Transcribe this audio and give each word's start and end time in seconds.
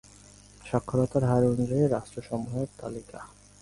সাক্ষরতার 0.61 1.23
হার 1.23 1.43
অনুযায়ী 1.45 1.83
রাষ্ট্রসমূহের 1.87 2.69
তালিকা 2.79 3.19